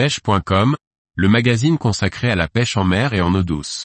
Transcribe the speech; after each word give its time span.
pêche.com, 0.00 0.76
le 1.14 1.28
magazine 1.28 1.76
consacré 1.76 2.30
à 2.30 2.34
la 2.34 2.48
pêche 2.48 2.78
en 2.78 2.84
mer 2.84 3.12
et 3.12 3.20
en 3.20 3.34
eau 3.34 3.42
douce. 3.42 3.84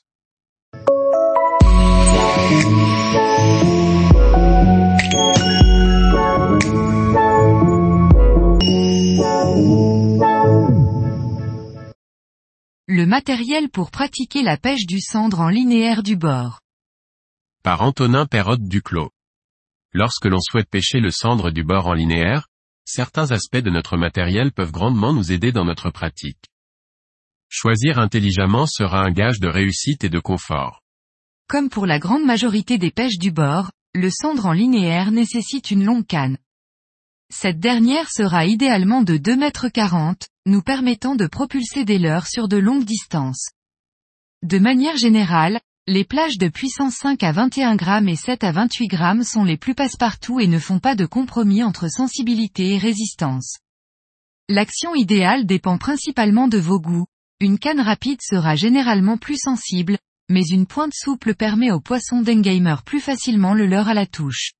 Le 12.87 13.05
matériel 13.05 13.69
pour 13.69 13.91
pratiquer 13.91 14.41
la 14.41 14.55
pêche 14.55 14.85
du 14.85 15.01
cendre 15.01 15.41
en 15.41 15.49
linéaire 15.49 16.01
du 16.01 16.15
bord. 16.15 16.61
Par 17.61 17.81
Antonin 17.81 18.25
Perrotte 18.25 18.63
Duclos. 18.63 19.09
Lorsque 19.91 20.27
l'on 20.27 20.39
souhaite 20.39 20.69
pêcher 20.69 21.01
le 21.01 21.11
cendre 21.11 21.51
du 21.51 21.65
bord 21.65 21.87
en 21.87 21.93
linéaire, 21.93 22.47
certains 22.85 23.31
aspects 23.31 23.57
de 23.57 23.69
notre 23.69 23.97
matériel 23.97 24.51
peuvent 24.51 24.71
grandement 24.71 25.13
nous 25.13 25.31
aider 25.31 25.51
dans 25.51 25.65
notre 25.65 25.89
pratique. 25.89 26.45
Choisir 27.49 27.99
intelligemment 27.99 28.67
sera 28.67 29.01
un 29.01 29.11
gage 29.11 29.39
de 29.39 29.47
réussite 29.47 30.03
et 30.03 30.09
de 30.09 30.19
confort. 30.19 30.81
Comme 31.47 31.69
pour 31.69 31.85
la 31.85 31.99
grande 31.99 32.25
majorité 32.25 32.77
des 32.77 32.91
pêches 32.91 33.17
du 33.17 33.31
bord, 33.31 33.71
le 33.93 34.09
cendre 34.09 34.45
en 34.45 34.51
linéaire 34.51 35.11
nécessite 35.11 35.71
une 35.71 35.85
longue 35.85 36.05
canne. 36.05 36.37
Cette 37.31 37.59
dernière 37.59 38.09
sera 38.11 38.45
idéalement 38.45 39.01
de 39.01 39.17
2 39.17 39.35
mètres 39.35 39.69
40, 39.69 40.27
nous 40.45 40.61
permettant 40.61 41.15
de 41.15 41.27
propulser 41.27 41.85
des 41.85 41.97
leurres 41.97 42.27
sur 42.27 42.47
de 42.47 42.57
longues 42.57 42.85
distances. 42.85 43.49
De 44.43 44.59
manière 44.59 44.97
générale, 44.97 45.59
les 45.87 46.03
plages 46.03 46.39
de 46.39 46.47
puissance 46.47 46.95
5 46.95 47.21
à 47.21 47.31
21 47.31 47.75
grammes 47.75 48.09
et 48.09 48.15
7 48.15 48.43
à 48.43 48.51
28 48.51 48.87
grammes 48.87 49.23
sont 49.23 49.43
les 49.43 49.55
plus 49.55 49.75
passe-partout 49.75 50.39
et 50.39 50.47
ne 50.47 50.57
font 50.57 50.79
pas 50.79 50.95
de 50.95 51.05
compromis 51.05 51.61
entre 51.61 51.91
sensibilité 51.91 52.73
et 52.73 52.79
résistance. 52.79 53.59
L'action 54.49 54.95
idéale 54.95 55.45
dépend 55.45 55.77
principalement 55.77 56.47
de 56.47 56.57
vos 56.57 56.79
goûts. 56.79 57.05
Une 57.39 57.59
canne 57.59 57.81
rapide 57.81 58.19
sera 58.23 58.55
généralement 58.55 59.17
plus 59.17 59.37
sensible, 59.37 59.99
mais 60.27 60.41
une 60.49 60.65
pointe 60.65 60.93
souple 60.95 61.35
permet 61.35 61.71
aux 61.71 61.81
poissons 61.81 62.21
d'engamer 62.21 62.77
plus 62.83 62.99
facilement 62.99 63.53
le 63.53 63.67
leurre 63.67 63.89
à 63.89 63.93
la 63.93 64.07
touche. 64.07 64.53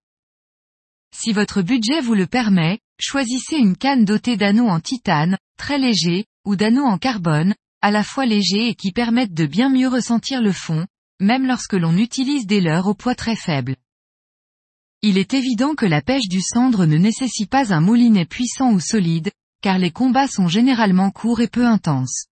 Si 1.15 1.33
votre 1.33 1.63
budget 1.63 2.01
vous 2.01 2.13
le 2.13 2.27
permet, 2.27 2.77
choisissez 2.99 3.55
une 3.55 3.77
canne 3.77 4.05
dotée 4.05 4.37
d'anneaux 4.37 4.67
en 4.67 4.79
titane, 4.79 5.39
très 5.57 5.79
léger, 5.79 6.25
ou 6.45 6.55
d'anneaux 6.55 6.85
en 6.85 6.99
carbone, 6.99 7.55
à 7.81 7.89
la 7.89 8.03
fois 8.03 8.27
légers 8.27 8.67
et 8.67 8.75
qui 8.75 8.91
permettent 8.91 9.33
de 9.33 9.47
bien 9.47 9.69
mieux 9.69 9.87
ressentir 9.87 10.41
le 10.41 10.51
fond, 10.51 10.85
même 11.19 11.45
lorsque 11.45 11.73
l'on 11.73 11.97
utilise 11.97 12.45
des 12.45 12.61
leurres 12.61 12.87
au 12.87 12.93
poids 12.93 13.15
très 13.15 13.35
faible. 13.35 13.75
Il 15.01 15.17
est 15.17 15.33
évident 15.33 15.75
que 15.75 15.85
la 15.85 16.01
pêche 16.01 16.27
du 16.27 16.41
cendre 16.41 16.85
ne 16.85 16.97
nécessite 16.97 17.49
pas 17.49 17.73
un 17.73 17.79
moulinet 17.79 18.25
puissant 18.25 18.71
ou 18.71 18.79
solide, 18.79 19.31
car 19.61 19.77
les 19.77 19.91
combats 19.91 20.27
sont 20.27 20.47
généralement 20.47 21.11
courts 21.11 21.41
et 21.41 21.47
peu 21.47 21.65
intenses. 21.65 22.25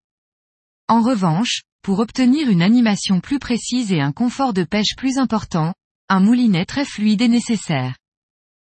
En 0.88 1.02
revanche, 1.02 1.64
pour 1.82 2.00
obtenir 2.00 2.50
une 2.50 2.62
animation 2.62 3.20
plus 3.20 3.40
précise 3.40 3.92
et 3.92 4.02
un 4.02 4.12
confort 4.12 4.54
de 4.54 4.64
pêche 4.64 4.96
plus 4.98 5.18
important, 5.18 5.74
un 6.10 6.20
moulinet 6.20 6.66
très 6.66 6.86
fluide 6.86 7.22
est 7.22 7.28
nécessaire. 7.28 7.96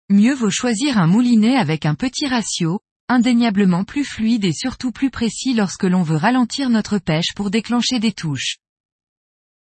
Mieux 0.10 0.34
vaut 0.34 0.50
choisir 0.50 0.98
un 0.98 1.08
moulinet 1.08 1.56
avec 1.56 1.86
un 1.86 1.96
petit 1.96 2.28
ratio, 2.28 2.80
indéniablement 3.10 3.84
plus 3.84 4.06
fluide 4.06 4.46
et 4.46 4.54
surtout 4.54 4.92
plus 4.92 5.10
précis 5.10 5.54
lorsque 5.54 5.84
l'on 5.84 6.04
veut 6.04 6.18
ralentir 6.18 6.70
notre 6.70 6.98
pêche 6.98 7.34
pour 7.36 7.50
déclencher 7.52 8.00
des 8.00 8.12
touches. 8.12 8.58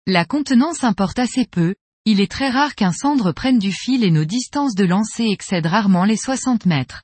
La 0.07 0.25
contenance 0.25 0.83
importe 0.83 1.19
assez 1.19 1.45
peu, 1.45 1.75
il 2.05 2.21
est 2.21 2.31
très 2.31 2.49
rare 2.49 2.73
qu'un 2.73 2.91
cendre 2.91 3.31
prenne 3.31 3.59
du 3.59 3.71
fil 3.71 4.03
et 4.03 4.09
nos 4.09 4.25
distances 4.25 4.73
de 4.73 4.83
lancer 4.83 5.25
excèdent 5.25 5.67
rarement 5.67 6.05
les 6.05 6.17
60 6.17 6.65
mètres. 6.65 7.03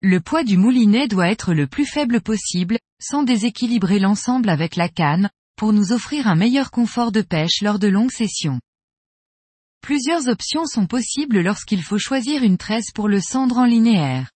Le 0.00 0.20
poids 0.20 0.42
du 0.42 0.56
moulinet 0.56 1.06
doit 1.06 1.28
être 1.28 1.52
le 1.52 1.66
plus 1.66 1.84
faible 1.84 2.22
possible, 2.22 2.78
sans 2.98 3.24
déséquilibrer 3.24 3.98
l'ensemble 3.98 4.48
avec 4.48 4.74
la 4.76 4.88
canne, 4.88 5.28
pour 5.56 5.74
nous 5.74 5.92
offrir 5.92 6.28
un 6.28 6.34
meilleur 6.34 6.70
confort 6.70 7.12
de 7.12 7.20
pêche 7.20 7.60
lors 7.60 7.78
de 7.78 7.88
longues 7.88 8.12
sessions. 8.12 8.58
Plusieurs 9.82 10.28
options 10.28 10.64
sont 10.64 10.86
possibles 10.86 11.40
lorsqu'il 11.40 11.82
faut 11.82 11.98
choisir 11.98 12.42
une 12.42 12.56
tresse 12.56 12.90
pour 12.94 13.08
le 13.08 13.20
cendre 13.20 13.58
en 13.58 13.64
linéaire. 13.64 14.30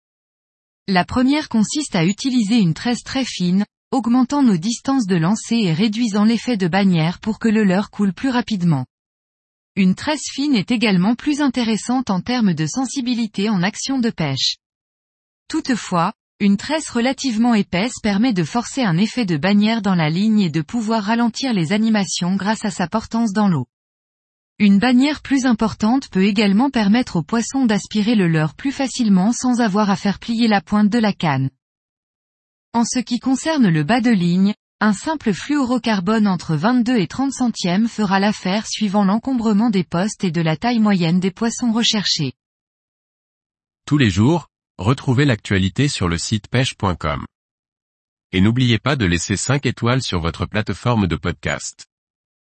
La 0.88 1.06
première 1.06 1.50
consiste 1.50 1.96
à 1.96 2.04
utiliser 2.04 2.58
une 2.58 2.74
tresse 2.74 3.04
très 3.04 3.26
fine, 3.26 3.64
augmentant 3.92 4.44
nos 4.44 4.58
distances 4.58 5.08
de 5.08 5.16
lancer 5.16 5.56
et 5.56 5.74
réduisant 5.74 6.24
l'effet 6.24 6.58
de 6.58 6.68
bannière 6.68 7.20
pour 7.20 7.40
que 7.40 7.48
le 7.48 7.64
leurre 7.64 7.90
coule 7.90 8.14
plus 8.14 8.30
rapidement. 8.30 8.86
Une 9.76 9.96
tresse 9.96 10.30
fine 10.32 10.56
est 10.56 10.72
également 10.72 11.16
plus 11.16 11.42
intéressante 11.42 12.10
en 12.10 12.22
termes 12.22 12.54
de 12.54 12.66
sensibilité 12.66 13.50
en 13.50 13.64
action 13.64 14.00
de 14.00 14.10
pêche. 14.10 14.58
Toutefois, 15.48 16.14
une 16.40 16.58
tresse 16.58 16.90
relativement 16.90 17.54
épaisse 17.54 18.00
permet 18.02 18.34
de 18.34 18.44
forcer 18.44 18.84
un 18.84 18.98
effet 18.98 19.26
de 19.26 19.38
bannière 19.38 19.82
dans 19.82 19.96
la 19.96 20.10
ligne 20.10 20.42
et 20.42 20.50
de 20.50 20.62
pouvoir 20.62 21.04
ralentir 21.04 21.54
les 21.54 21.74
animations 21.74 22.36
grâce 22.36 22.66
à 22.66 22.72
sa 22.72 22.88
portance 22.88 23.34
dans 23.34 23.48
l'eau. 23.48 23.68
Une 24.58 24.80
bannière 24.80 25.22
plus 25.22 25.46
importante 25.46 26.10
peut 26.10 26.26
également 26.26 26.70
permettre 26.70 27.16
aux 27.16 27.24
poissons 27.24 27.66
d'aspirer 27.66 28.16
le 28.16 28.28
leurre 28.28 28.56
plus 28.56 28.72
facilement 28.72 29.32
sans 29.32 29.62
avoir 29.62 29.90
à 29.90 29.96
faire 29.96 30.20
plier 30.20 30.48
la 30.48 30.62
pointe 30.62 30.90
de 30.90 31.00
la 31.00 31.14
canne. 31.14 31.50
En 32.74 32.86
ce 32.86 33.00
qui 33.00 33.20
concerne 33.20 33.68
le 33.68 33.84
bas 33.84 34.00
de 34.00 34.12
ligne, 34.12 34.54
un 34.80 34.94
simple 34.94 35.34
fluorocarbone 35.34 36.28
entre 36.28 36.56
22 36.56 36.98
et 36.98 37.08
30 37.08 37.34
centièmes 37.34 37.88
fera 37.88 38.20
l'affaire 38.20 38.68
suivant 38.68 39.04
l'encombrement 39.04 39.72
des 39.72 39.84
postes 39.84 40.24
et 40.24 40.32
de 40.32 40.40
la 40.40 40.56
taille 40.56 40.80
moyenne 40.80 41.20
des 41.20 41.32
poissons 41.32 41.72
recherchés. 41.72 42.34
Tous 43.88 43.98
les 43.98 44.12
jours, 44.12 44.50
retrouvez 44.78 45.26
l'actualité 45.26 45.88
sur 45.88 46.08
le 46.08 46.20
site 46.20 46.48
pêche.com. 46.48 47.26
Et 48.32 48.40
n'oubliez 48.40 48.78
pas 48.78 48.96
de 48.96 49.06
laisser 49.06 49.36
5 49.36 49.66
étoiles 49.66 50.04
sur 50.04 50.20
votre 50.20 50.46
plateforme 50.46 51.08
de 51.08 51.16
podcast. 51.16 51.89